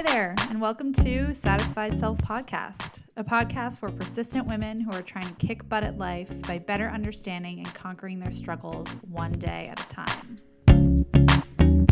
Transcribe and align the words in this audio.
Hi 0.00 0.12
there, 0.14 0.34
and 0.48 0.62
welcome 0.62 0.94
to 0.94 1.34
Satisfied 1.34 2.00
Self 2.00 2.16
Podcast, 2.16 3.00
a 3.18 3.22
podcast 3.22 3.78
for 3.80 3.90
persistent 3.90 4.46
women 4.46 4.80
who 4.80 4.90
are 4.92 5.02
trying 5.02 5.28
to 5.28 5.46
kick 5.46 5.68
butt 5.68 5.84
at 5.84 5.98
life 5.98 6.40
by 6.46 6.56
better 6.56 6.88
understanding 6.88 7.58
and 7.58 7.74
conquering 7.74 8.18
their 8.18 8.32
struggles 8.32 8.88
one 9.10 9.32
day 9.32 9.70
at 9.70 9.78
a 9.78 9.86
time. 9.88 10.36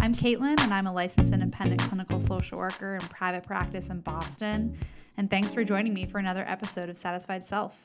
I'm 0.01 0.15
Caitlin, 0.15 0.59
and 0.59 0.73
I'm 0.73 0.87
a 0.87 0.93
licensed 0.93 1.35
independent 1.35 1.83
clinical 1.83 2.19
social 2.19 2.57
worker 2.57 2.95
in 2.95 3.07
private 3.09 3.45
practice 3.45 3.91
in 3.91 4.01
Boston. 4.01 4.75
And 5.19 5.29
thanks 5.29 5.53
for 5.53 5.63
joining 5.63 5.93
me 5.93 6.07
for 6.07 6.17
another 6.17 6.47
episode 6.49 6.89
of 6.89 6.97
Satisfied 6.97 7.47
Self. 7.47 7.83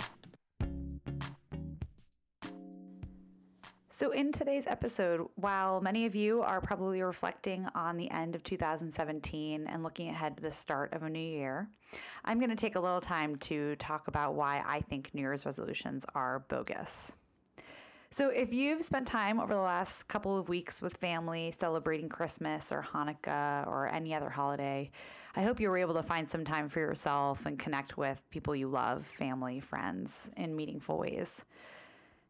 So, 3.95 4.09
in 4.09 4.31
today's 4.31 4.65
episode, 4.65 5.27
while 5.35 5.79
many 5.79 6.07
of 6.07 6.15
you 6.15 6.41
are 6.41 6.59
probably 6.59 7.03
reflecting 7.03 7.67
on 7.75 7.95
the 7.95 8.09
end 8.09 8.33
of 8.33 8.43
2017 8.43 9.67
and 9.67 9.83
looking 9.83 10.09
ahead 10.09 10.35
to 10.35 10.41
the 10.41 10.51
start 10.51 10.93
of 10.93 11.03
a 11.03 11.09
new 11.11 11.19
year, 11.19 11.69
I'm 12.25 12.39
going 12.39 12.49
to 12.49 12.55
take 12.55 12.75
a 12.75 12.79
little 12.79 13.01
time 13.01 13.35
to 13.35 13.75
talk 13.75 14.07
about 14.07 14.33
why 14.33 14.63
I 14.65 14.81
think 14.81 15.11
New 15.13 15.21
Year's 15.21 15.45
resolutions 15.45 16.07
are 16.15 16.43
bogus. 16.49 17.15
So, 18.09 18.29
if 18.29 18.51
you've 18.51 18.83
spent 18.83 19.05
time 19.05 19.39
over 19.39 19.53
the 19.53 19.61
last 19.61 20.07
couple 20.07 20.39
of 20.39 20.49
weeks 20.49 20.81
with 20.81 20.97
family 20.97 21.53
celebrating 21.59 22.09
Christmas 22.09 22.71
or 22.71 22.81
Hanukkah 22.81 23.67
or 23.67 23.87
any 23.89 24.15
other 24.15 24.31
holiday, 24.31 24.89
I 25.35 25.43
hope 25.43 25.59
you 25.59 25.69
were 25.69 25.77
able 25.77 25.93
to 25.93 26.03
find 26.03 26.31
some 26.31 26.45
time 26.45 26.67
for 26.67 26.79
yourself 26.79 27.45
and 27.45 27.59
connect 27.59 27.95
with 27.95 28.19
people 28.31 28.55
you 28.55 28.69
love, 28.69 29.05
family, 29.05 29.59
friends, 29.59 30.31
in 30.35 30.55
meaningful 30.55 30.97
ways. 30.97 31.45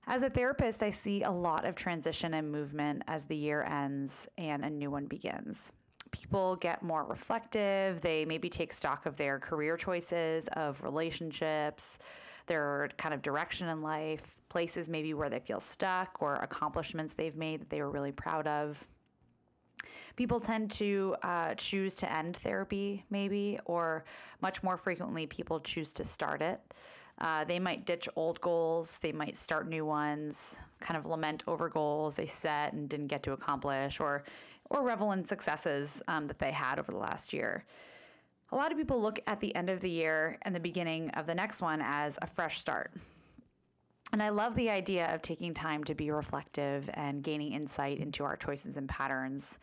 As 0.06 0.22
a 0.22 0.30
therapist, 0.30 0.84
I 0.84 0.90
see 0.90 1.24
a 1.24 1.32
lot 1.32 1.66
of 1.66 1.76
transition 1.76 2.34
and 2.34 2.52
movement 2.52 3.04
as 3.08 3.26
the 3.26 3.36
year 3.36 3.64
ends 3.64 4.28
and 4.38 4.66
a 4.66 4.70
new 4.70 4.92
one 4.92 5.06
begins. 5.06 5.72
People 6.12 6.58
get 6.58 6.84
more 6.84 7.06
reflective. 7.06 8.02
They 8.02 8.26
maybe 8.26 8.50
take 8.50 8.74
stock 8.74 9.06
of 9.06 9.16
their 9.16 9.40
career 9.40 9.78
choices, 9.78 10.48
of 10.54 10.84
relationships, 10.84 12.00
their 12.48 12.90
kind 12.98 13.14
of 13.14 13.22
direction 13.22 13.70
in 13.70 13.82
life, 13.82 14.36
places 14.50 14.90
maybe 14.90 15.14
where 15.14 15.30
they 15.30 15.40
feel 15.40 15.62
stuck 15.62 16.18
or 16.22 16.36
accomplishments 16.36 17.14
they've 17.14 17.38
made 17.38 17.62
that 17.62 17.70
they 17.70 17.82
were 17.82 17.90
really 17.90 18.12
proud 18.12 18.46
of. 18.46 18.86
People 20.16 20.40
tend 20.40 20.70
to 20.72 21.16
uh, 21.24 21.56
choose 21.56 21.96
to 21.96 22.12
end 22.12 22.38
therapy, 22.38 23.04
maybe, 23.10 23.58
or 23.66 24.04
much 24.42 24.62
more 24.62 24.78
frequently, 24.78 25.26
people 25.26 25.60
choose 25.62 25.92
to 25.94 26.04
start 26.04 26.42
it. 26.42 26.60
Uh, 27.20 27.44
they 27.44 27.60
might 27.60 27.86
ditch 27.86 28.10
old 28.16 28.42
goals, 28.42 28.98
they 29.02 29.12
might 29.12 29.38
start 29.38 29.68
new 29.68 29.86
ones, 29.86 30.58
kind 30.80 30.98
of 30.98 31.06
lament 31.06 31.44
over 31.48 31.70
goals 31.70 32.16
they 32.16 32.26
set 32.26 32.74
and 32.74 32.90
didn't 32.90 33.08
get 33.08 33.24
to 33.24 33.32
accomplish, 33.32 34.00
or 34.00 34.24
or 34.70 34.84
revel 34.84 35.12
in 35.12 35.24
successes 35.24 36.02
um, 36.08 36.28
that 36.28 36.40
they 36.40 36.52
had 36.52 36.80
over 36.80 36.92
the 36.92 36.98
last 36.98 37.34
year. 37.34 37.66
A 38.52 38.56
lot 38.56 38.72
of 38.72 38.78
people 38.78 39.02
look 39.02 39.20
at 39.28 39.40
the 39.40 39.54
end 39.56 39.70
of 39.70 39.82
the 39.82 39.90
year 39.90 40.38
and 40.44 40.56
the 40.56 40.60
beginning 40.60 41.10
of 41.12 41.26
the 41.26 41.36
next 41.36 41.62
one 41.62 41.82
as 41.84 42.18
a 42.22 42.28
fresh 42.28 42.60
start. 42.60 42.92
And 44.14 44.22
I 44.22 44.30
love 44.30 44.56
the 44.56 44.70
idea 44.70 45.12
of 45.14 45.24
taking 45.24 45.56
time 45.56 45.84
to 45.86 45.96
be 45.96 46.12
reflective 46.12 46.88
and 46.94 47.24
gaining 47.24 47.54
insight 47.54 47.98
into 47.98 48.24
our 48.24 48.38
choices 48.38 48.78
and 48.78 48.88
patterns. 48.88 49.58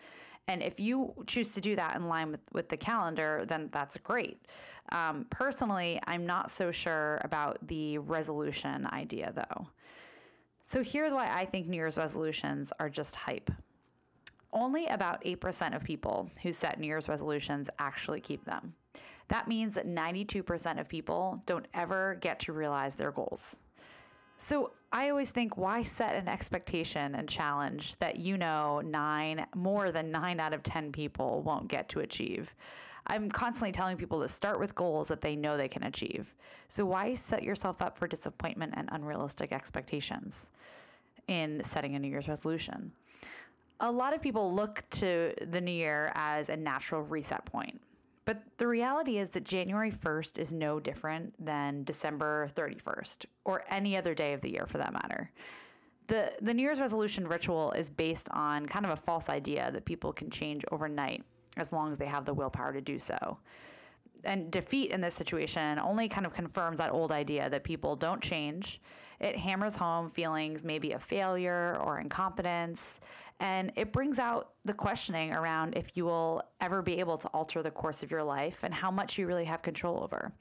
And 0.48 0.60
if 0.60 0.80
you 0.80 1.14
choose 1.28 1.54
to 1.54 1.60
do 1.60 1.76
that 1.76 1.94
in 1.94 2.08
line 2.08 2.32
with, 2.32 2.40
with 2.52 2.68
the 2.68 2.76
calendar, 2.76 3.44
then 3.46 3.68
that's 3.70 3.96
great. 3.96 4.44
Um, 4.90 5.26
personally, 5.30 6.00
I'm 6.08 6.26
not 6.26 6.50
so 6.50 6.72
sure 6.72 7.20
about 7.22 7.64
the 7.68 7.98
resolution 7.98 8.88
idea 8.92 9.32
though. 9.32 9.68
So 10.64 10.82
here's 10.82 11.12
why 11.12 11.26
I 11.32 11.44
think 11.44 11.68
New 11.68 11.76
Year's 11.76 11.96
resolutions 11.96 12.72
are 12.80 12.88
just 12.88 13.14
hype. 13.14 13.52
Only 14.52 14.86
about 14.88 15.22
8% 15.24 15.76
of 15.76 15.84
people 15.84 16.28
who 16.42 16.50
set 16.50 16.80
New 16.80 16.88
Year's 16.88 17.08
resolutions 17.08 17.70
actually 17.78 18.20
keep 18.20 18.44
them. 18.44 18.74
That 19.28 19.46
means 19.46 19.74
that 19.74 19.86
92% 19.86 20.80
of 20.80 20.88
people 20.88 21.40
don't 21.46 21.66
ever 21.72 22.18
get 22.20 22.40
to 22.40 22.52
realize 22.52 22.96
their 22.96 23.12
goals. 23.12 23.60
So 24.42 24.70
I 24.90 25.10
always 25.10 25.28
think, 25.28 25.58
why 25.58 25.82
set 25.82 26.14
an 26.16 26.26
expectation 26.26 27.14
and 27.14 27.28
challenge 27.28 27.96
that 27.98 28.16
you 28.16 28.38
know 28.38 28.80
nine, 28.80 29.46
more 29.54 29.92
than 29.92 30.10
nine 30.10 30.40
out 30.40 30.54
of 30.54 30.62
10 30.62 30.92
people 30.92 31.42
won't 31.42 31.68
get 31.68 31.90
to 31.90 32.00
achieve? 32.00 32.54
I'm 33.06 33.30
constantly 33.30 33.70
telling 33.70 33.98
people 33.98 34.22
to 34.22 34.28
start 34.28 34.58
with 34.58 34.74
goals 34.74 35.08
that 35.08 35.20
they 35.20 35.36
know 35.36 35.58
they 35.58 35.68
can 35.68 35.82
achieve. 35.82 36.34
So 36.68 36.86
why 36.86 37.12
set 37.12 37.42
yourself 37.42 37.82
up 37.82 37.98
for 37.98 38.08
disappointment 38.08 38.72
and 38.78 38.88
unrealistic 38.90 39.52
expectations 39.52 40.50
in 41.28 41.62
setting 41.62 41.94
a 41.94 41.98
New 41.98 42.08
Year's 42.08 42.26
resolution? 42.26 42.92
A 43.80 43.92
lot 43.92 44.14
of 44.14 44.22
people 44.22 44.54
look 44.54 44.82
to 44.92 45.34
the 45.48 45.60
new 45.60 45.70
year 45.70 46.12
as 46.14 46.48
a 46.48 46.56
natural 46.56 47.02
reset 47.02 47.44
point. 47.44 47.78
But 48.24 48.42
the 48.58 48.66
reality 48.66 49.18
is 49.18 49.30
that 49.30 49.44
January 49.44 49.90
1st 49.90 50.38
is 50.38 50.52
no 50.52 50.78
different 50.78 51.34
than 51.44 51.84
December 51.84 52.48
31st 52.54 53.24
or 53.44 53.64
any 53.68 53.96
other 53.96 54.14
day 54.14 54.34
of 54.34 54.40
the 54.40 54.50
year 54.50 54.66
for 54.66 54.78
that 54.78 54.92
matter. 54.92 55.30
The, 56.06 56.32
the 56.42 56.52
New 56.52 56.62
Year's 56.62 56.80
resolution 56.80 57.26
ritual 57.26 57.72
is 57.72 57.88
based 57.88 58.28
on 58.32 58.66
kind 58.66 58.84
of 58.84 58.90
a 58.90 58.96
false 58.96 59.28
idea 59.28 59.70
that 59.72 59.84
people 59.84 60.12
can 60.12 60.28
change 60.28 60.64
overnight 60.70 61.24
as 61.56 61.72
long 61.72 61.90
as 61.90 61.98
they 61.98 62.06
have 62.06 62.24
the 62.24 62.34
willpower 62.34 62.72
to 62.72 62.80
do 62.80 62.98
so. 62.98 63.38
And 64.24 64.50
defeat 64.50 64.90
in 64.90 65.00
this 65.00 65.14
situation 65.14 65.78
only 65.78 66.08
kind 66.08 66.26
of 66.26 66.34
confirms 66.34 66.78
that 66.78 66.90
old 66.90 67.12
idea 67.12 67.48
that 67.48 67.64
people 67.64 67.96
don't 67.96 68.20
change. 68.20 68.80
It 69.18 69.36
hammers 69.36 69.76
home 69.76 70.10
feelings 70.10 70.64
maybe 70.64 70.92
of 70.92 71.02
failure 71.02 71.78
or 71.84 72.00
incompetence. 72.00 73.00
And 73.40 73.72
it 73.74 73.90
brings 73.90 74.18
out 74.18 74.50
the 74.66 74.74
questioning 74.74 75.32
around 75.32 75.74
if 75.74 75.96
you 75.96 76.04
will 76.04 76.42
ever 76.60 76.82
be 76.82 77.00
able 77.00 77.16
to 77.18 77.28
alter 77.28 77.62
the 77.62 77.70
course 77.70 78.02
of 78.02 78.10
your 78.10 78.22
life 78.22 78.62
and 78.62 78.72
how 78.72 78.90
much 78.90 79.18
you 79.18 79.26
really 79.26 79.46
have 79.46 79.62
control 79.62 80.02
over. 80.02 80.32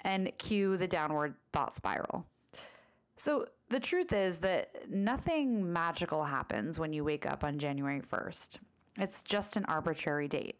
And 0.00 0.32
cue 0.38 0.76
the 0.76 0.88
downward 0.88 1.34
thought 1.52 1.74
spiral. 1.74 2.24
So, 3.16 3.46
the 3.68 3.80
truth 3.80 4.14
is 4.14 4.38
that 4.38 4.88
nothing 4.88 5.70
magical 5.70 6.24
happens 6.24 6.80
when 6.80 6.94
you 6.94 7.04
wake 7.04 7.26
up 7.26 7.44
on 7.44 7.58
January 7.58 8.00
1st. 8.00 8.58
It's 8.98 9.22
just 9.22 9.56
an 9.56 9.66
arbitrary 9.66 10.26
date. 10.26 10.56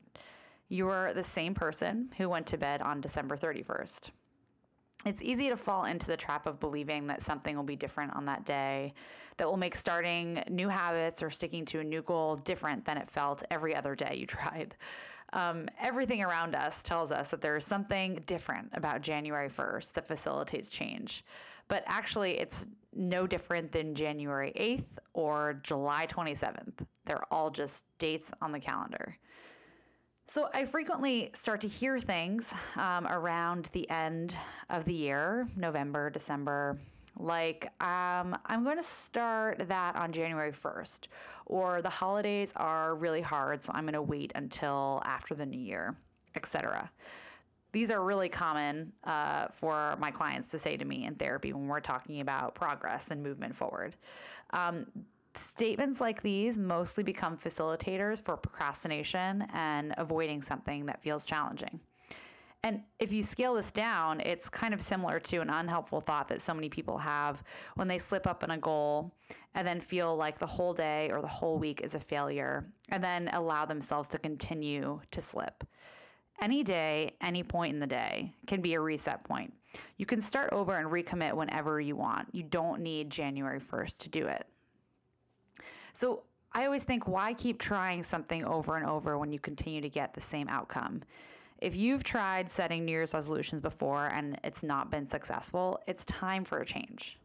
You're 0.69 1.15
the 1.15 1.23
same 1.23 1.55
person 1.55 2.11
who 2.19 2.29
went 2.29 2.47
to 2.49 2.59
bed 2.59 2.83
on 2.83 3.01
December 3.01 3.37
31st. 3.37 4.11
It's 5.07 5.23
easy 5.23 5.49
to 5.49 5.57
fall 5.57 5.85
into 5.85 6.07
the 6.07 6.17
trap 6.17 6.47
of 6.47 6.61
believing 6.61 7.07
that 7.07 7.23
something 7.23 7.57
will 7.57 7.63
be 7.63 7.77
different 7.77 8.15
on 8.15 8.27
that 8.27 8.45
day, 8.45 8.93
that 9.39 9.49
will 9.49 9.57
make 9.57 9.75
starting 9.75 10.43
new 10.51 10.69
habits 10.69 11.23
or 11.23 11.31
sticking 11.31 11.65
to 11.67 11.81
a 11.81 11.85
new 11.85 12.03
goal 12.03 12.37
different 12.37 12.85
than 12.85 12.99
it 12.99 13.11
felt 13.11 13.43
every 13.51 13.75
other 13.75 13.95
day 13.95 14.17
you 14.17 14.27
tried. 14.27 14.77
Um, 15.33 15.69
everything 15.81 16.23
around 16.23 16.55
us 16.55 16.83
tells 16.83 17.13
us 17.13 17.31
that 17.31 17.41
there 17.41 17.57
is 17.57 17.65
something 17.65 18.23
different 18.27 18.71
about 18.73 19.03
January 19.03 19.49
1st 19.49 19.93
that 19.93 20.07
facilitates 20.07 20.71
change. 20.71 21.25
But 21.69 21.85
actually, 21.87 22.39
it's 22.39 22.67
no 22.95 23.27
different 23.27 23.71
than 23.73 23.95
January 23.95 24.53
8th 24.57 25.03
or 25.13 25.61
July 25.63 26.07
27th. 26.07 26.87
They're 27.05 27.33
all 27.33 27.51
just 27.51 27.85
dates 27.99 28.33
on 28.41 28.53
the 28.53 28.59
calendar. 28.59 29.17
So 30.29 30.49
I 30.53 30.65
frequently 30.65 31.31
start 31.33 31.61
to 31.63 31.69
hear 31.69 31.99
things 31.99 32.53
um, 32.77 33.07
around 33.07 33.71
the 33.73 33.89
end 33.89 34.37
of 34.69 34.85
the 34.85 34.93
year, 34.93 35.49
November, 35.57 36.11
December, 36.11 36.79
like 37.19 37.67
um, 37.83 38.39
I'm 38.47 38.65
going 38.65 38.77
to 38.77 38.83
start 38.83 39.69
that 39.69 39.97
on 39.97 40.13
January 40.13 40.53
1st, 40.53 41.09
or 41.47 41.83
the 41.83 41.91
holidays 41.91 42.53
are 42.57 42.95
really 42.95 43.21
hard, 43.21 43.63
so 43.63 43.73
I'm 43.75 43.85
going 43.85 43.95
to 43.95 44.03
wait 44.03 44.33
until 44.35 45.03
after 45.05 45.35
the 45.35 45.47
new 45.47 45.61
year, 45.61 45.97
etc. 46.35 46.91
These 47.73 47.91
are 47.91 48.03
really 48.03 48.29
common 48.29 48.93
uh, 49.05 49.49
for 49.49 49.97
my 49.99 50.11
clients 50.11 50.49
to 50.53 50.59
say 50.59 50.77
to 50.77 50.85
me 50.85 51.05
in 51.05 51.17
therapy 51.17 51.53
when 51.53 51.67
we're 51.67 51.81
talking 51.81 52.21
about 52.21 52.55
progress 52.55 53.11
and 53.11 53.23
movement 53.23 53.55
forward. 53.55 53.97
Um, 54.51 54.87
statements 55.35 56.01
like 56.01 56.23
these 56.23 56.59
mostly 56.59 57.05
become 57.05 57.37
facilitators 57.37 58.23
for 58.25 58.37
procrastination 58.37 59.47
and 59.53 59.95
avoiding 59.99 60.43
something 60.43 60.87
that 60.87 61.03
feels 61.03 61.25
challenging. 61.25 61.81
And 62.65 62.83
if 62.99 63.13
you 63.13 63.23
scale 63.23 63.55
this 63.55 63.71
down, 63.71 64.21
it's 64.21 64.49
kind 64.49 64.75
of 64.75 64.81
similar 64.81 65.21
to 65.21 65.39
an 65.39 65.49
unhelpful 65.49 66.01
thought 66.01 66.29
that 66.29 66.43
so 66.43 66.53
many 66.53 66.69
people 66.69 66.99
have 66.99 67.43
when 67.77 67.87
they 67.87 67.99
slip 67.99 68.27
up 68.27 68.43
on 68.43 68.51
a 68.51 68.59
goal 68.59 69.15
and 69.55 69.67
then 69.67 69.81
feel 69.81 70.17
like 70.17 70.39
the 70.39 70.47
whole 70.47 70.75
day 70.75 71.11
or 71.13 71.21
the 71.21 71.29
whole 71.29 71.59
week 71.59 71.81
is 71.83 71.95
a 71.95 72.01
failure 72.01 72.67
and 72.89 73.03
then 73.03 73.29
allow 73.33 73.65
themselves 73.65 74.09
to 74.09 74.19
continue 74.19 75.01
to 75.13 75.21
slip. 75.21 75.65
Any 76.41 76.65
day, 76.65 77.15
any 77.21 77.43
point 77.43 77.75
in 77.75 77.81
the 77.81 77.87
day 77.87 78.33
can 78.47 78.61
be 78.61 78.75
a 78.75 78.81
reset 78.81 79.23
point. 79.25 79.53
You 79.97 80.07
can 80.07 80.21
start 80.21 80.53
over 80.53 80.77
and 80.77 80.89
recommit 80.89 81.35
whenever 81.35 81.81
you 81.81 81.95
want. 81.95 82.29
You 82.33 82.43
don't 82.43 82.81
need 82.81 83.11
January 83.11 83.61
1st 83.61 83.99
to 83.99 84.09
do 84.09 84.27
it. 84.27 84.47
So 85.93 86.23
I 86.53 86.65
always 86.65 86.85
think, 86.85 87.07
why 87.07 87.35
keep 87.35 87.59
trying 87.59 88.03
something 88.03 88.45
over 88.45 88.77
and 88.77 88.87
over 88.87 89.19
when 89.19 89.33
you 89.33 89.39
continue 89.39 89.81
to 89.81 89.89
get 89.89 90.15
the 90.15 90.21
same 90.21 90.49
outcome? 90.49 91.03
If 91.59 91.77
you've 91.77 92.05
tried 92.05 92.49
setting 92.49 92.85
New 92.85 92.93
Year's 92.93 93.15
resolutions 93.15 93.61
before 93.61 94.07
and 94.07 94.39
it's 94.45 94.63
not 94.63 94.91
been 94.91 95.09
successful, 95.09 95.81
it's 95.87 96.05
time 96.05 96.45
for 96.45 96.59
a 96.59 96.65
change. 96.67 97.19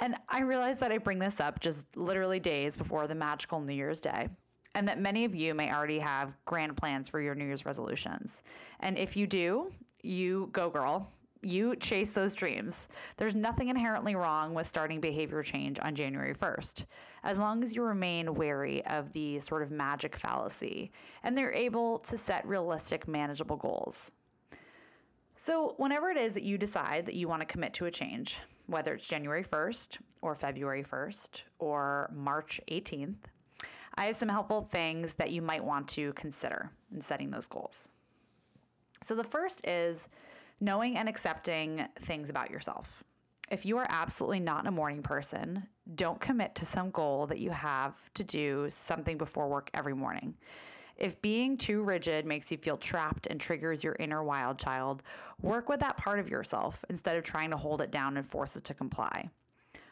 And 0.00 0.16
I 0.28 0.42
realize 0.42 0.78
that 0.78 0.92
I 0.92 0.98
bring 0.98 1.18
this 1.18 1.40
up 1.40 1.60
just 1.60 1.86
literally 1.96 2.40
days 2.40 2.76
before 2.76 3.06
the 3.06 3.14
magical 3.14 3.60
New 3.60 3.74
Year's 3.74 4.00
Day. 4.00 4.28
and 4.74 4.88
that 4.88 4.98
many 5.00 5.24
of 5.24 5.34
you 5.34 5.54
may 5.54 5.72
already 5.72 6.00
have 6.00 6.34
grand 6.44 6.76
plans 6.76 7.08
for 7.08 7.20
your 7.20 7.34
New 7.34 7.44
Year's 7.44 7.64
resolutions. 7.64 8.42
And 8.80 8.98
if 8.98 9.16
you 9.16 9.26
do, 9.26 9.72
you 10.02 10.48
go, 10.52 10.68
girl. 10.68 11.08
You 11.44 11.76
chase 11.76 12.10
those 12.10 12.34
dreams. 12.34 12.88
There's 13.18 13.34
nothing 13.34 13.68
inherently 13.68 14.14
wrong 14.14 14.54
with 14.54 14.66
starting 14.66 14.98
behavior 14.98 15.42
change 15.42 15.78
on 15.78 15.94
January 15.94 16.34
1st, 16.34 16.86
as 17.22 17.38
long 17.38 17.62
as 17.62 17.74
you 17.74 17.82
remain 17.82 18.34
wary 18.34 18.84
of 18.86 19.12
the 19.12 19.38
sort 19.40 19.62
of 19.62 19.70
magic 19.70 20.16
fallacy 20.16 20.90
and 21.22 21.36
they're 21.36 21.52
able 21.52 21.98
to 22.00 22.16
set 22.16 22.46
realistic, 22.46 23.06
manageable 23.06 23.56
goals. 23.56 24.10
So, 25.36 25.74
whenever 25.76 26.08
it 26.10 26.16
is 26.16 26.32
that 26.32 26.44
you 26.44 26.56
decide 26.56 27.04
that 27.04 27.14
you 27.14 27.28
want 27.28 27.42
to 27.42 27.46
commit 27.46 27.74
to 27.74 27.84
a 27.84 27.90
change, 27.90 28.38
whether 28.66 28.94
it's 28.94 29.06
January 29.06 29.44
1st 29.44 29.98
or 30.22 30.34
February 30.34 30.82
1st 30.82 31.42
or 31.58 32.10
March 32.14 32.58
18th, 32.70 33.16
I 33.96 34.06
have 34.06 34.16
some 34.16 34.30
helpful 34.30 34.66
things 34.72 35.12
that 35.14 35.30
you 35.30 35.42
might 35.42 35.62
want 35.62 35.88
to 35.88 36.14
consider 36.14 36.70
in 36.94 37.02
setting 37.02 37.30
those 37.30 37.46
goals. 37.46 37.88
So, 39.02 39.14
the 39.14 39.22
first 39.22 39.66
is 39.66 40.08
knowing 40.64 40.96
and 40.96 41.08
accepting 41.08 41.86
things 42.00 42.30
about 42.30 42.50
yourself. 42.50 43.04
If 43.50 43.66
you 43.66 43.76
are 43.76 43.86
absolutely 43.90 44.40
not 44.40 44.66
a 44.66 44.70
morning 44.70 45.02
person, 45.02 45.68
don't 45.94 46.20
commit 46.20 46.54
to 46.56 46.64
some 46.64 46.90
goal 46.90 47.26
that 47.26 47.38
you 47.38 47.50
have 47.50 47.94
to 48.14 48.24
do 48.24 48.66
something 48.70 49.18
before 49.18 49.48
work 49.48 49.70
every 49.74 49.94
morning. 49.94 50.34
If 50.96 51.20
being 51.20 51.56
too 51.58 51.82
rigid 51.82 52.24
makes 52.24 52.50
you 52.50 52.56
feel 52.56 52.76
trapped 52.76 53.26
and 53.26 53.40
triggers 53.40 53.84
your 53.84 53.96
inner 53.98 54.22
wild 54.22 54.58
child, 54.58 55.02
work 55.42 55.68
with 55.68 55.80
that 55.80 55.96
part 55.96 56.20
of 56.20 56.28
yourself 56.28 56.84
instead 56.88 57.16
of 57.16 57.24
trying 57.24 57.50
to 57.50 57.56
hold 57.56 57.82
it 57.82 57.90
down 57.90 58.16
and 58.16 58.24
force 58.24 58.56
it 58.56 58.64
to 58.64 58.74
comply. 58.74 59.28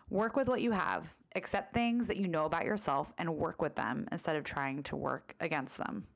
Work 0.08 0.36
with 0.36 0.48
what 0.48 0.62
you 0.62 0.70
have, 0.70 1.12
accept 1.34 1.74
things 1.74 2.06
that 2.06 2.16
you 2.16 2.28
know 2.28 2.44
about 2.46 2.64
yourself, 2.64 3.12
and 3.18 3.36
work 3.36 3.60
with 3.60 3.74
them 3.74 4.06
instead 4.12 4.36
of 4.36 4.44
trying 4.44 4.82
to 4.84 4.96
work 4.96 5.34
against 5.40 5.76
them. 5.76 6.06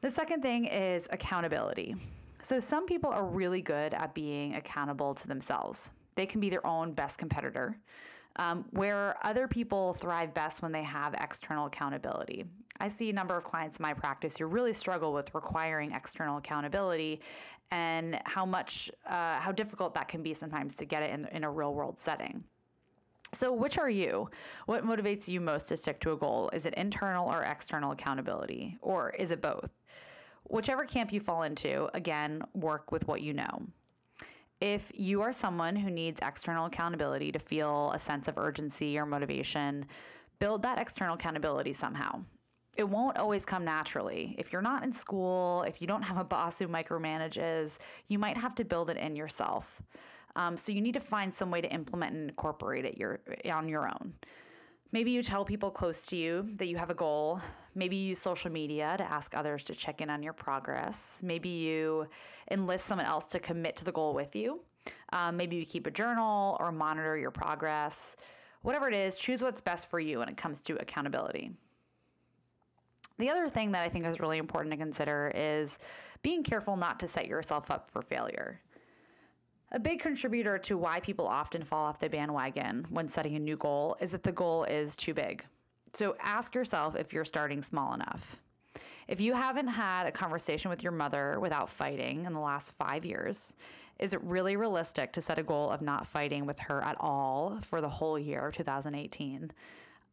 The 0.00 0.10
second 0.10 0.42
thing 0.42 0.64
is 0.66 1.06
accountability. 1.10 1.94
So, 2.42 2.58
some 2.58 2.86
people 2.86 3.10
are 3.10 3.24
really 3.24 3.62
good 3.62 3.94
at 3.94 4.14
being 4.14 4.54
accountable 4.54 5.14
to 5.14 5.28
themselves, 5.28 5.90
they 6.14 6.26
can 6.26 6.40
be 6.40 6.50
their 6.50 6.66
own 6.66 6.92
best 6.92 7.18
competitor. 7.18 7.78
Um, 8.36 8.64
where 8.70 9.18
other 9.22 9.46
people 9.46 9.92
thrive 9.92 10.32
best 10.32 10.62
when 10.62 10.72
they 10.72 10.82
have 10.84 11.12
external 11.12 11.66
accountability. 11.66 12.46
I 12.80 12.88
see 12.88 13.10
a 13.10 13.12
number 13.12 13.36
of 13.36 13.44
clients 13.44 13.78
in 13.78 13.82
my 13.82 13.92
practice 13.92 14.38
who 14.38 14.46
really 14.46 14.72
struggle 14.72 15.12
with 15.12 15.34
requiring 15.34 15.92
external 15.92 16.38
accountability 16.38 17.20
and 17.70 18.18
how 18.24 18.46
much, 18.46 18.90
uh, 19.06 19.38
how 19.38 19.52
difficult 19.52 19.94
that 19.96 20.08
can 20.08 20.22
be 20.22 20.32
sometimes 20.32 20.76
to 20.76 20.86
get 20.86 21.02
it 21.02 21.10
in, 21.10 21.26
in 21.26 21.44
a 21.44 21.50
real 21.50 21.74
world 21.74 22.00
setting. 22.00 22.42
So, 23.34 23.52
which 23.52 23.78
are 23.78 23.88
you? 23.88 24.28
What 24.66 24.84
motivates 24.84 25.26
you 25.26 25.40
most 25.40 25.66
to 25.68 25.76
stick 25.76 26.00
to 26.00 26.12
a 26.12 26.16
goal? 26.16 26.50
Is 26.52 26.66
it 26.66 26.74
internal 26.74 27.30
or 27.30 27.42
external 27.42 27.92
accountability? 27.92 28.78
Or 28.82 29.10
is 29.10 29.30
it 29.30 29.40
both? 29.40 29.70
Whichever 30.44 30.84
camp 30.84 31.12
you 31.12 31.20
fall 31.20 31.42
into, 31.42 31.88
again, 31.94 32.42
work 32.54 32.92
with 32.92 33.06
what 33.06 33.22
you 33.22 33.32
know. 33.32 33.62
If 34.60 34.92
you 34.94 35.22
are 35.22 35.32
someone 35.32 35.74
who 35.74 35.90
needs 35.90 36.20
external 36.22 36.66
accountability 36.66 37.32
to 37.32 37.38
feel 37.38 37.90
a 37.94 37.98
sense 37.98 38.28
of 38.28 38.38
urgency 38.38 38.96
or 38.96 39.06
motivation, 39.06 39.86
build 40.38 40.62
that 40.62 40.78
external 40.78 41.14
accountability 41.14 41.72
somehow. 41.72 42.22
It 42.76 42.84
won't 42.84 43.18
always 43.18 43.44
come 43.44 43.64
naturally. 43.64 44.34
If 44.38 44.52
you're 44.52 44.62
not 44.62 44.82
in 44.82 44.92
school, 44.92 45.62
if 45.62 45.80
you 45.80 45.86
don't 45.86 46.02
have 46.02 46.16
a 46.16 46.24
boss 46.24 46.58
who 46.58 46.68
micromanages, 46.68 47.78
you 48.08 48.18
might 48.18 48.36
have 48.36 48.54
to 48.54 48.64
build 48.64 48.88
it 48.88 48.96
in 48.96 49.14
yourself. 49.14 49.82
Um, 50.36 50.56
so 50.56 50.72
you 50.72 50.80
need 50.80 50.94
to 50.94 51.00
find 51.00 51.34
some 51.34 51.50
way 51.50 51.60
to 51.60 51.70
implement 51.72 52.14
and 52.14 52.30
incorporate 52.30 52.84
it 52.84 52.96
your, 52.96 53.20
on 53.52 53.68
your 53.68 53.86
own. 53.86 54.14
Maybe 54.92 55.10
you 55.10 55.22
tell 55.22 55.42
people 55.42 55.70
close 55.70 56.04
to 56.06 56.16
you 56.16 56.50
that 56.56 56.66
you 56.66 56.76
have 56.76 56.90
a 56.90 56.94
goal. 56.94 57.40
Maybe 57.74 57.96
you 57.96 58.10
use 58.10 58.18
social 58.18 58.52
media 58.52 58.94
to 58.98 59.04
ask 59.04 59.34
others 59.34 59.64
to 59.64 59.74
check 59.74 60.02
in 60.02 60.10
on 60.10 60.22
your 60.22 60.34
progress. 60.34 61.20
Maybe 61.24 61.48
you 61.48 62.06
enlist 62.50 62.84
someone 62.84 63.06
else 63.06 63.24
to 63.26 63.40
commit 63.40 63.74
to 63.76 63.84
the 63.86 63.92
goal 63.92 64.12
with 64.12 64.36
you. 64.36 64.60
Um, 65.10 65.38
maybe 65.38 65.56
you 65.56 65.64
keep 65.64 65.86
a 65.86 65.90
journal 65.90 66.58
or 66.60 66.70
monitor 66.72 67.16
your 67.16 67.30
progress. 67.30 68.16
Whatever 68.60 68.86
it 68.88 68.94
is, 68.94 69.16
choose 69.16 69.42
what's 69.42 69.62
best 69.62 69.88
for 69.88 69.98
you 69.98 70.18
when 70.18 70.28
it 70.28 70.36
comes 70.36 70.60
to 70.60 70.76
accountability. 70.76 71.52
The 73.18 73.30
other 73.30 73.48
thing 73.48 73.72
that 73.72 73.82
I 73.82 73.88
think 73.88 74.04
is 74.04 74.20
really 74.20 74.38
important 74.38 74.72
to 74.72 74.76
consider 74.76 75.32
is 75.34 75.78
being 76.22 76.42
careful 76.42 76.76
not 76.76 77.00
to 77.00 77.08
set 77.08 77.26
yourself 77.26 77.70
up 77.70 77.88
for 77.88 78.02
failure. 78.02 78.60
A 79.74 79.80
big 79.80 80.00
contributor 80.00 80.58
to 80.58 80.76
why 80.76 81.00
people 81.00 81.26
often 81.26 81.64
fall 81.64 81.86
off 81.86 81.98
the 81.98 82.10
bandwagon 82.10 82.86
when 82.90 83.08
setting 83.08 83.36
a 83.36 83.38
new 83.38 83.56
goal 83.56 83.96
is 84.00 84.10
that 84.10 84.22
the 84.22 84.30
goal 84.30 84.64
is 84.64 84.94
too 84.94 85.14
big. 85.14 85.44
So 85.94 86.14
ask 86.20 86.54
yourself 86.54 86.94
if 86.94 87.14
you're 87.14 87.24
starting 87.24 87.62
small 87.62 87.94
enough. 87.94 88.38
If 89.08 89.18
you 89.20 89.32
haven't 89.32 89.68
had 89.68 90.06
a 90.06 90.12
conversation 90.12 90.70
with 90.70 90.82
your 90.82 90.92
mother 90.92 91.40
without 91.40 91.70
fighting 91.70 92.26
in 92.26 92.34
the 92.34 92.40
last 92.40 92.72
five 92.72 93.06
years, 93.06 93.56
is 93.98 94.12
it 94.12 94.22
really 94.22 94.56
realistic 94.56 95.12
to 95.14 95.22
set 95.22 95.38
a 95.38 95.42
goal 95.42 95.70
of 95.70 95.80
not 95.80 96.06
fighting 96.06 96.44
with 96.44 96.58
her 96.60 96.84
at 96.84 96.96
all 97.00 97.58
for 97.62 97.80
the 97.80 97.88
whole 97.88 98.18
year 98.18 98.48
of 98.48 98.54
2018? 98.54 99.52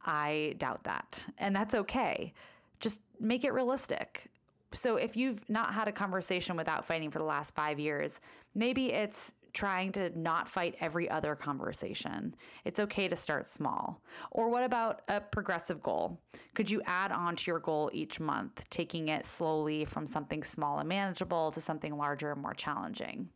I 0.05 0.55
doubt 0.57 0.85
that. 0.85 1.25
And 1.37 1.53
that's 1.53 1.75
okay. 1.75 2.33
Just 2.79 3.01
make 3.19 3.43
it 3.43 3.51
realistic. 3.51 4.29
So 4.73 4.95
if 4.95 5.17
you've 5.17 5.47
not 5.49 5.73
had 5.73 5.87
a 5.87 5.91
conversation 5.91 6.55
without 6.55 6.85
fighting 6.85 7.09
for 7.09 7.19
the 7.19 7.25
last 7.25 7.55
five 7.55 7.79
years, 7.79 8.19
maybe 8.53 8.93
it's 8.93 9.33
trying 9.53 9.91
to 9.93 10.17
not 10.17 10.47
fight 10.47 10.75
every 10.79 11.09
other 11.09 11.35
conversation. 11.35 12.35
It's 12.65 12.79
okay 12.79 13.07
to 13.07 13.15
start 13.15 13.45
small. 13.45 14.01
Or 14.31 14.49
what 14.49 14.63
about 14.63 15.01
a 15.07 15.19
progressive 15.19 15.81
goal? 15.81 16.19
Could 16.53 16.69
you 16.69 16.81
add 16.85 17.11
on 17.11 17.35
to 17.35 17.51
your 17.51 17.59
goal 17.59 17.89
each 17.93 18.19
month, 18.19 18.65
taking 18.69 19.09
it 19.09 19.25
slowly 19.25 19.85
from 19.85 20.05
something 20.05 20.43
small 20.43 20.79
and 20.79 20.89
manageable 20.89 21.51
to 21.51 21.61
something 21.61 21.97
larger 21.97 22.31
and 22.31 22.41
more 22.41 22.53
challenging? 22.53 23.29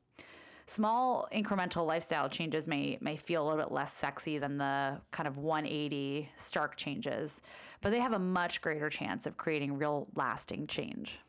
Small 0.65 1.27
incremental 1.33 1.86
lifestyle 1.86 2.30
changes 2.30 2.68
may 2.68 2.98
may 3.01 3.18
feel 3.18 3.44
a 3.44 3.45
little 3.45 3.63
bit 3.63 3.74
less 3.74 3.94
sexy 3.94 4.38
than 4.38 4.57
the 4.57 5.01
kind 5.12 5.27
of 5.27 5.38
180 5.38 6.30
stark 6.38 6.77
changes, 6.77 7.42
but 7.81 7.89
they 7.89 8.00
have 8.00 8.13
a 8.13 8.19
much 8.19 8.62
greater 8.62 8.89
chance 8.89 9.25
of 9.25 9.36
creating 9.36 9.77
real 9.77 10.07
lasting 10.15 10.68
change. 10.68 11.19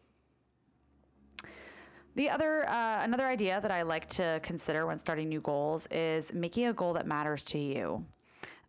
The 2.16 2.30
other, 2.30 2.68
uh, 2.68 3.02
another 3.02 3.26
idea 3.26 3.60
that 3.60 3.70
I 3.70 3.82
like 3.82 4.08
to 4.10 4.40
consider 4.42 4.86
when 4.86 4.98
starting 4.98 5.28
new 5.28 5.40
goals 5.40 5.88
is 5.90 6.32
making 6.32 6.66
a 6.66 6.72
goal 6.72 6.92
that 6.92 7.06
matters 7.06 7.44
to 7.46 7.58
you. 7.58 8.04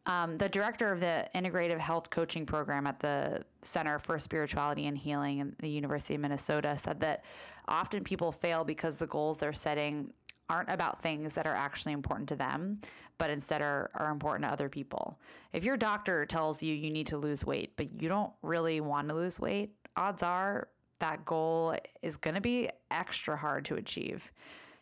Um, 0.07 0.37
the 0.37 0.49
director 0.49 0.91
of 0.91 0.99
the 0.99 1.27
Integrative 1.33 1.79
Health 1.79 2.09
Coaching 2.09 2.45
Program 2.45 2.85
at 2.85 2.99
the 2.99 3.43
Center 3.63 3.97
for 3.97 4.19
Spirituality 4.19 4.85
and 4.85 4.97
Healing 4.97 5.39
in 5.39 5.55
the 5.59 5.69
University 5.69 6.15
of 6.15 6.21
Minnesota 6.21 6.77
said 6.77 6.99
that 7.01 7.23
often 7.67 8.03
people 8.03 8.31
fail 8.31 8.63
because 8.63 8.97
the 8.97 9.07
goals 9.07 9.39
they're 9.39 9.53
setting 9.53 10.11
aren't 10.47 10.69
about 10.69 11.01
things 11.01 11.33
that 11.33 11.47
are 11.47 11.55
actually 11.55 11.93
important 11.93 12.29
to 12.29 12.35
them, 12.35 12.79
but 13.17 13.31
instead 13.31 13.63
are, 13.63 13.89
are 13.95 14.11
important 14.11 14.47
to 14.47 14.53
other 14.53 14.69
people. 14.69 15.19
If 15.53 15.63
your 15.63 15.77
doctor 15.77 16.23
tells 16.25 16.61
you 16.61 16.75
you 16.75 16.91
need 16.91 17.07
to 17.07 17.17
lose 17.17 17.43
weight, 17.43 17.73
but 17.75 17.99
you 17.99 18.07
don't 18.07 18.31
really 18.43 18.81
want 18.81 19.09
to 19.09 19.15
lose 19.15 19.39
weight, 19.39 19.71
odds 19.95 20.21
are 20.21 20.67
that 20.99 21.25
goal 21.25 21.75
is 22.01 22.17
going 22.17 22.35
to 22.35 22.41
be 22.41 22.69
extra 22.91 23.35
hard 23.37 23.65
to 23.65 23.75
achieve. 23.75 24.31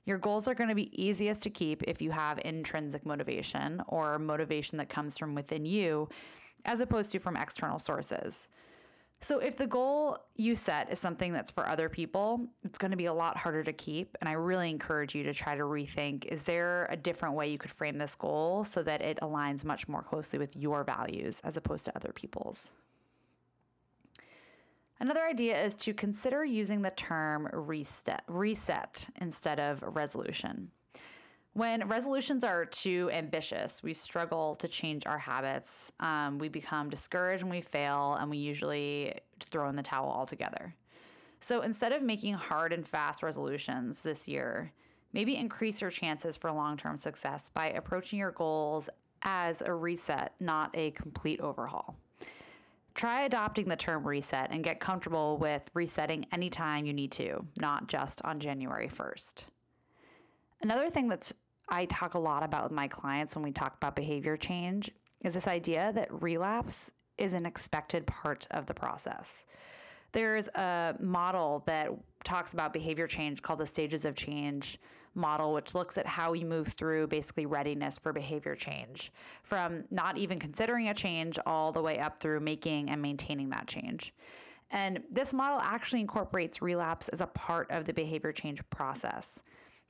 Your 0.05 0.17
goals 0.17 0.48
are 0.48 0.53
going 0.53 0.70
to 0.70 0.75
be 0.75 1.01
easiest 1.01 1.43
to 1.43 1.50
keep 1.50 1.84
if 1.84 2.01
you 2.01 2.12
have 2.12 2.39
intrinsic 2.43 3.05
motivation 3.05 3.82
or 3.88 4.20
motivation 4.20 4.77
that 4.77 4.89
comes 4.89 5.17
from 5.17 5.34
within 5.34 5.65
you 5.65 6.10
as 6.65 6.82
opposed 6.82 7.12
to 7.12 7.20
from 7.20 7.38
external 7.38 7.79
sources. 7.79 8.50
So, 9.22 9.39
if 9.39 9.55
the 9.55 9.67
goal 9.67 10.17
you 10.36 10.53
set 10.53 10.91
is 10.91 11.00
something 11.00 11.32
that's 11.32 11.50
for 11.50 11.65
other 11.70 11.88
people, 11.88 12.46
it's 12.65 12.77
going 12.77 12.91
to 12.91 12.98
be 12.98 13.05
a 13.05 13.13
lot 13.13 13.38
harder 13.38 13.63
to 13.63 13.72
keep. 13.72 14.17
And 14.20 14.27
I 14.27 14.34
really 14.34 14.70
encourage 14.70 15.15
you 15.15 15.24
to 15.24 15.34
try 15.34 15.55
to 15.55 15.63
rethink 15.63 16.25
is 16.25 16.41
there 16.41 16.88
a 16.89 16.98
different 16.98 17.36
way 17.36 17.50
you 17.50 17.58
could 17.58 17.72
frame 17.72 17.98
this 17.98 18.15
goal 18.15 18.65
so 18.65 18.84
that 18.84 19.01
it 19.01 19.20
aligns 19.22 19.63
much 19.63 19.88
more 19.88 20.03
closely 20.03 20.39
with 20.39 20.58
your 20.58 20.84
values 20.84 21.39
as 21.46 21.55
opposed 21.55 21.86
to 21.86 21.96
other 21.96 22.12
people's? 22.13 22.74
Another 25.03 25.25
idea 25.25 25.62
is 25.62 25.75
to 25.75 25.93
consider 25.93 26.45
using 26.45 26.81
the 26.81 26.89
term 26.91 27.50
reset, 27.51 28.24
reset 28.29 29.05
instead 29.19 29.60
of 29.60 29.83
resolution. 29.86 30.72
When 31.51 31.89
resolutions 31.89 32.45
are 32.45 32.63
too 32.63 33.10
ambitious, 33.12 33.83
we 33.83 33.93
struggle 33.93 34.55
to 34.55 34.67
change 34.69 35.05
our 35.05 35.17
habits. 35.17 35.91
Um, 36.00 36.38
we 36.38 36.48
become 36.48 36.89
discouraged 36.89 37.43
when 37.43 37.51
we 37.51 37.60
fail, 37.60 38.13
and 38.13 38.29
we 38.29 38.38
usually 38.38 39.13
throw 39.41 39.67
in 39.67 39.75
the 39.75 39.83
towel 39.83 40.10
altogether. 40.10 40.74
So 41.41 41.63
instead 41.63 41.91
of 41.91 42.01
making 42.01 42.36
hard 42.36 42.72
and 42.72 42.88
fast 42.88 43.22
resolutions 43.24 44.03
this 44.03 44.29
year, 44.29 44.72
maybe 45.12 45.36
increase 45.36 45.81
your 45.81 45.91
chances 45.91 46.38
for 46.38 46.50
long 46.50 46.77
term 46.77 46.95
success 46.95 47.50
by 47.50 47.72
approaching 47.72 48.19
your 48.19 48.31
goals 48.31 48.89
as 49.22 49.62
a 49.62 49.74
reset, 49.74 50.31
not 50.39 50.72
a 50.74 50.91
complete 50.91 51.41
overhaul. 51.41 51.98
Try 52.96 53.24
adopting 53.24 53.68
the 53.68 53.76
term 53.76 54.08
reset 54.08 54.52
and 54.52 54.64
get 54.64 54.80
comfortable 54.80 55.38
with 55.38 55.70
resetting 55.74 56.26
anytime 56.32 56.86
you 56.86 56.94
need 56.94 57.12
to, 57.14 57.46
not 57.60 57.88
just 57.88 58.22
on 58.24 58.40
January 58.40 58.88
1st. 58.88 59.46
Another 60.62 60.90
thing 60.90 61.08
that 61.10 61.32
I 61.70 61.86
talk 61.86 62.14
a 62.14 62.20
lot 62.20 62.44
about 62.44 62.64
with 62.64 62.72
my 62.72 62.88
clients 62.88 63.36
when 63.36 63.44
we 63.44 63.52
talk 63.52 63.76
about 63.76 63.96
behavior 63.96 64.38
change 64.38 64.92
is 65.22 65.34
this 65.34 65.48
idea 65.48 65.92
that 65.96 66.22
relapse 66.22 66.92
is 67.18 67.34
an 67.34 67.46
expected 67.46 68.06
part 68.06 68.48
of 68.52 68.68
the 68.68 68.74
process. 68.74 69.46
There's 70.13 70.48
a 70.50 70.96
model 71.00 71.63
that 71.65 71.91
talks 72.24 72.53
about 72.53 72.72
behavior 72.72 73.08
change 73.08 73.41
called 73.41 73.60
the 73.60 73.67
stages 73.67 74.05
of 74.05 74.15
change 74.15 74.79
model, 75.15 75.53
which 75.53 75.75
looks 75.75 75.98
at 75.98 76.08
how 76.08 76.32
we 76.32 76.43
move 76.43 76.67
through 76.70 77.08
basically 77.08 77.46
readiness 77.46 78.00
for 78.00 78.13
behavior 78.13 78.55
change 78.55 79.12
from 79.43 79.84
not 79.91 80.17
even 80.17 80.39
considering 80.39 80.89
a 80.89 80.93
change 80.93 81.38
all 81.46 81.72
the 81.72 81.82
way 81.82 82.00
up 82.00 82.20
through 82.20 82.39
making 82.39 82.89
and 82.89 83.01
maintaining 83.01 83.50
that 83.50 83.67
change. 83.67 84.13
And 84.72 85.03
this 85.12 85.34
model 85.34 85.60
actually 85.60 86.01
incorporates 86.01 86.62
relapse 86.62 87.10
as 87.10 87.22
a 87.22 87.27
part 87.27 87.70
of 87.70 87.86
the 87.86 87.93
behavior 87.93 88.32
change 88.32 88.67
process. 88.72 89.43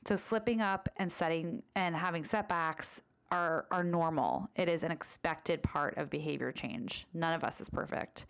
So 0.06 0.18
slipping 0.18 0.60
up 0.60 0.90
and 0.98 1.10
setting 1.10 1.64
and 1.76 1.96
having 1.96 2.24
setbacks 2.26 3.02
are 3.32 3.66
are 3.72 3.84
normal. 3.84 4.50
It 4.56 4.68
is 4.68 4.84
an 4.84 4.92
expected 4.92 5.64
part 5.64 5.98
of 5.98 6.10
behavior 6.10 6.52
change. 6.52 7.08
None 7.14 7.34
of 7.34 7.44
us 7.44 7.62
is 7.62 7.70
perfect. 7.70 8.26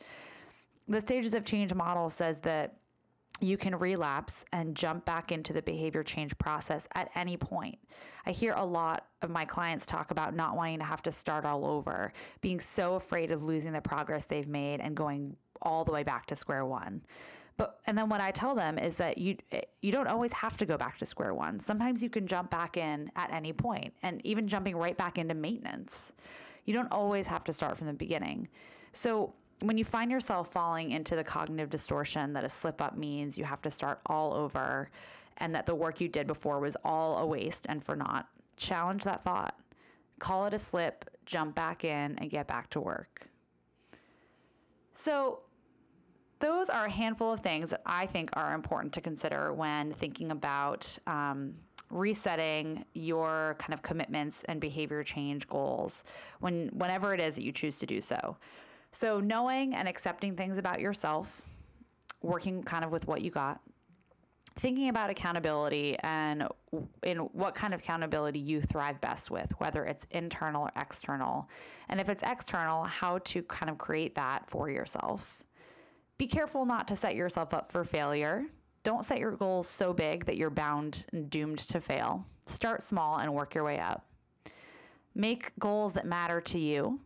The 0.88 1.02
stages 1.02 1.34
of 1.34 1.46
change 1.46 1.74
model 1.74 2.10
says 2.10 2.40
that 2.40 2.76
you 3.40 3.58
can 3.58 3.76
relapse 3.76 4.46
and 4.54 4.76
jump 4.76 5.06
back 5.06 5.32
into 5.32 5.54
the 5.54 5.62
behavior 5.62 6.04
change 6.04 6.38
process 6.38 6.88
at 6.94 7.10
any 7.16 7.36
point. 7.36 7.78
I 8.26 8.32
hear 8.32 8.54
a 8.54 8.64
lot 8.64 9.08
of 9.22 9.30
my 9.30 9.44
clients 9.44 9.86
talk 9.86 10.12
about 10.12 10.36
not 10.36 10.56
wanting 10.56 10.80
to 10.80 10.86
have 10.86 11.02
to 11.04 11.12
start 11.12 11.46
all 11.46 11.66
over, 11.66 12.14
being 12.42 12.60
so 12.60 12.96
afraid 12.96 13.32
of 13.32 13.44
losing 13.44 13.74
the 13.74 13.82
progress 13.82 14.26
they've 14.26 14.48
made 14.48 14.80
and 14.82 14.96
going 14.96 15.36
all 15.62 15.84
the 15.84 15.92
way 15.92 16.04
back 16.04 16.26
to 16.28 16.36
square 16.36 16.66
one. 16.66 17.02
But 17.58 17.80
and 17.86 17.98
then 17.98 18.10
what 18.10 18.22
I 18.22 18.32
tell 18.32 18.56
them 18.56 18.80
is 18.80 18.96
that 18.96 19.18
you 19.18 19.38
you 19.82 19.92
don't 19.92 20.08
always 20.08 20.34
have 20.34 20.58
to 20.58 20.66
go 20.66 20.78
back 20.78 20.98
to 20.98 21.06
square 21.06 21.34
one. 21.34 21.60
Sometimes 21.60 22.02
you 22.02 22.10
can 22.10 22.26
jump 22.26 22.50
back 22.50 22.78
in 22.78 23.12
at 23.16 23.32
any 23.32 23.54
point 23.54 23.94
and 24.02 24.26
even 24.26 24.48
jumping 24.48 24.76
right 24.76 24.98
back 24.98 25.18
into 25.18 25.36
maintenance. 25.36 26.14
You 26.66 26.74
don't 26.74 26.92
always 26.92 27.28
have 27.28 27.44
to 27.46 27.54
start 27.54 27.78
from 27.78 27.88
the 27.88 27.94
beginning. 27.94 28.48
So 28.92 29.34
when 29.60 29.78
you 29.78 29.86
find 29.86 30.12
yourself 30.12 30.52
falling 30.52 30.92
into 30.92 31.16
the 31.16 31.24
cognitive 31.24 31.70
distortion 31.70 32.34
that 32.34 32.44
a 32.44 32.50
slip 32.50 32.82
up 32.82 32.98
means 32.98 33.38
you 33.38 33.46
have 33.46 33.62
to 33.62 33.72
start 33.72 34.00
all 34.06 34.34
over 34.34 34.90
and 35.38 35.56
that 35.56 35.66
the 35.66 35.76
work 35.76 36.02
you 36.02 36.08
did 36.08 36.28
before 36.28 36.60
was 36.60 36.78
all 36.84 37.18
a 37.18 37.26
waste 37.26 37.66
and 37.70 37.84
for 37.84 37.96
naught, 37.96 38.28
challenge 38.58 39.04
that 39.04 39.24
thought. 39.24 39.58
Call 40.20 40.46
it 40.46 40.54
a 40.54 40.60
slip, 40.60 41.10
jump 41.26 41.56
back 41.56 41.84
in, 41.84 42.18
and 42.20 42.30
get 42.30 42.48
back 42.48 42.70
to 42.72 42.80
work. 42.80 43.28
So, 44.94 45.40
those 46.40 46.70
are 46.70 46.86
a 46.86 46.90
handful 46.90 47.32
of 47.32 47.40
things 47.40 47.70
that 47.70 47.82
I 47.86 48.06
think 48.06 48.30
are 48.34 48.54
important 48.54 48.94
to 48.94 49.02
consider 49.02 49.54
when 49.54 49.94
thinking 49.94 50.30
about 50.30 50.98
um, 51.08 51.56
resetting 51.90 52.84
your 52.94 53.56
kind 53.60 53.74
of 53.74 53.82
commitments 53.82 54.44
and 54.50 54.60
behavior 54.60 55.04
change 55.04 55.48
goals 55.48 56.04
when 56.42 56.68
whenever 56.74 57.14
it 57.14 57.22
is 57.22 57.36
that 57.36 57.44
you 57.44 57.54
choose 57.54 57.78
to 57.80 57.86
do 57.86 58.02
so. 58.02 58.36
So, 58.94 59.20
knowing 59.20 59.74
and 59.74 59.88
accepting 59.88 60.36
things 60.36 60.60
about 60.60 60.80
yourself, 60.80 61.42
working 62.22 62.64
kind 62.64 62.86
of 62.86 62.92
with 62.92 63.08
what 63.08 63.24
you 63.24 63.32
got, 63.32 63.60
thinking 64.56 64.90
about 64.90 65.10
accountability 65.10 65.98
and 66.02 66.48
in 67.02 67.18
what 67.18 67.56
kind 67.56 67.74
of 67.74 67.80
accountability 67.80 68.38
you 68.38 68.62
thrive 68.62 69.02
best 69.02 69.32
with, 69.32 69.52
whether 69.60 69.84
it's 69.84 70.06
internal 70.12 70.66
or 70.66 70.72
external. 70.80 71.50
And 71.90 72.00
if 72.00 72.08
it's 72.08 72.22
external, 72.22 72.84
how 72.84 73.18
to 73.18 73.42
kind 73.44 73.72
of 73.72 73.80
create 73.80 74.14
that 74.14 74.48
for 74.48 74.70
yourself. 74.70 75.42
Be 76.20 76.28
careful 76.28 76.64
not 76.64 76.88
to 76.90 76.96
set 76.96 77.16
yourself 77.16 77.52
up 77.52 77.72
for 77.72 77.84
failure. 77.84 78.46
Don't 78.84 79.04
set 79.04 79.18
your 79.18 79.32
goals 79.32 79.68
so 79.68 79.92
big 79.92 80.26
that 80.26 80.38
you're 80.38 80.52
bound 80.52 81.08
and 81.14 81.32
doomed 81.32 81.58
to 81.60 81.82
fail. 81.82 82.26
Start 82.46 82.84
small 82.84 83.18
and 83.18 83.34
work 83.34 83.56
your 83.56 83.64
way 83.64 83.80
up. 83.80 84.06
Make 85.16 85.52
goals 85.58 85.94
that 85.94 86.06
matter 86.06 86.42
to 86.42 86.60
you 86.60 87.00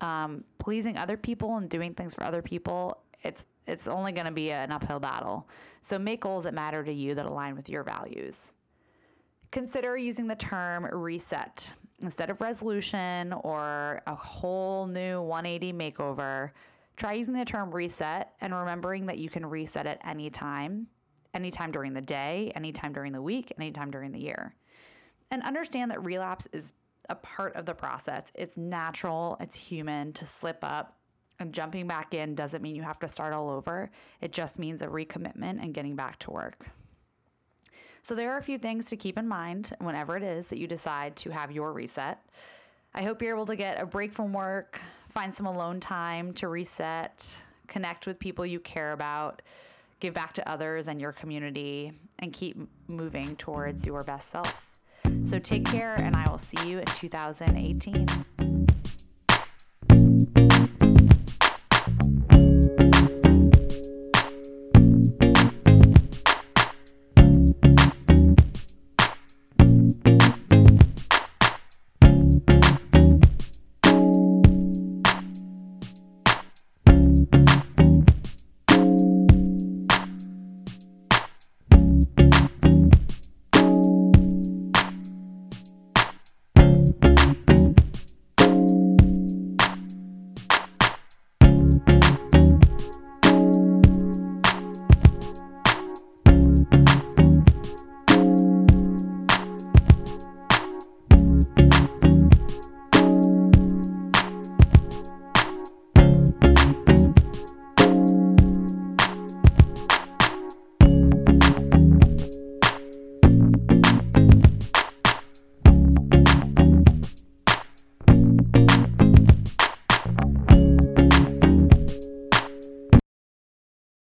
um, 0.00 0.44
pleasing 0.58 0.96
other 0.96 1.16
people 1.16 1.56
and 1.56 1.68
doing 1.68 1.94
things 1.94 2.14
for 2.14 2.24
other 2.24 2.42
people, 2.42 3.02
it's 3.22 3.46
it's 3.66 3.86
only 3.86 4.12
going 4.12 4.26
to 4.26 4.32
be 4.32 4.50
an 4.50 4.72
uphill 4.72 5.00
battle. 5.00 5.48
So 5.82 5.98
make 5.98 6.20
goals 6.20 6.44
that 6.44 6.54
matter 6.54 6.82
to 6.82 6.92
you 6.92 7.14
that 7.14 7.26
align 7.26 7.54
with 7.54 7.68
your 7.68 7.82
values. 7.82 8.52
Consider 9.50 9.96
using 9.96 10.26
the 10.26 10.36
term 10.36 10.84
reset 10.84 11.72
instead 12.02 12.30
of 12.30 12.40
resolution 12.40 13.32
or 13.32 14.00
a 14.06 14.14
whole 14.14 14.86
new 14.86 15.20
180 15.20 15.72
makeover. 15.72 16.50
Try 16.96 17.14
using 17.14 17.34
the 17.34 17.44
term 17.44 17.70
reset 17.70 18.34
and 18.40 18.54
remembering 18.54 19.06
that 19.06 19.18
you 19.18 19.28
can 19.28 19.44
reset 19.44 19.86
at 19.86 20.00
any 20.04 20.30
time, 20.30 20.86
anytime 21.34 21.70
during 21.70 21.92
the 21.92 22.00
day, 22.00 22.52
anytime 22.54 22.92
during 22.92 23.12
the 23.12 23.22
week, 23.22 23.52
anytime 23.58 23.90
during 23.90 24.12
the 24.12 24.20
year. 24.20 24.54
And 25.30 25.42
understand 25.42 25.90
that 25.90 26.02
relapse 26.04 26.48
is 26.52 26.72
a 27.08 27.14
part 27.14 27.56
of 27.56 27.66
the 27.66 27.74
process. 27.74 28.24
It's 28.34 28.56
natural, 28.56 29.36
it's 29.40 29.56
human 29.56 30.12
to 30.14 30.24
slip 30.24 30.58
up. 30.62 30.94
And 31.40 31.54
jumping 31.54 31.86
back 31.86 32.14
in 32.14 32.34
doesn't 32.34 32.62
mean 32.62 32.74
you 32.74 32.82
have 32.82 32.98
to 32.98 33.08
start 33.08 33.32
all 33.32 33.48
over. 33.48 33.90
It 34.20 34.32
just 34.32 34.58
means 34.58 34.82
a 34.82 34.86
recommitment 34.86 35.62
and 35.62 35.72
getting 35.72 35.94
back 35.94 36.18
to 36.20 36.32
work. 36.32 36.66
So, 38.02 38.14
there 38.14 38.32
are 38.32 38.38
a 38.38 38.42
few 38.42 38.58
things 38.58 38.86
to 38.86 38.96
keep 38.96 39.18
in 39.18 39.28
mind 39.28 39.72
whenever 39.80 40.16
it 40.16 40.22
is 40.22 40.48
that 40.48 40.58
you 40.58 40.66
decide 40.66 41.14
to 41.16 41.30
have 41.30 41.52
your 41.52 41.72
reset. 41.72 42.20
I 42.94 43.02
hope 43.02 43.22
you're 43.22 43.34
able 43.34 43.46
to 43.46 43.56
get 43.56 43.80
a 43.80 43.86
break 43.86 44.12
from 44.12 44.32
work, 44.32 44.80
find 45.08 45.34
some 45.34 45.46
alone 45.46 45.78
time 45.78 46.32
to 46.34 46.48
reset, 46.48 47.36
connect 47.66 48.06
with 48.06 48.18
people 48.18 48.46
you 48.46 48.60
care 48.60 48.92
about, 48.92 49.42
give 50.00 50.14
back 50.14 50.32
to 50.34 50.48
others 50.48 50.88
and 50.88 51.00
your 51.00 51.12
community, 51.12 51.92
and 52.18 52.32
keep 52.32 52.56
moving 52.88 53.36
towards 53.36 53.86
your 53.86 54.02
best 54.02 54.30
self. 54.30 54.67
So 55.28 55.38
take 55.38 55.66
care, 55.66 55.94
and 55.94 56.16
I 56.16 56.26
will 56.30 56.38
see 56.38 56.66
you 56.66 56.78
in 56.78 56.86
2018. 56.86 58.06